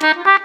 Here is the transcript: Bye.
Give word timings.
Bye. 0.00 0.36